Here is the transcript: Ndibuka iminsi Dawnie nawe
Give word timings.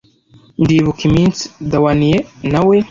Ndibuka 0.61 1.01
iminsi 1.09 1.43
Dawnie 1.71 2.17
nawe 2.51 2.75